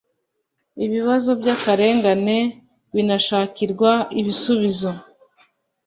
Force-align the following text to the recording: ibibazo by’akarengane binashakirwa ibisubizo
ibibazo 0.85 1.29
by’akarengane 1.39 2.37
binashakirwa 2.93 3.91
ibisubizo 4.19 4.89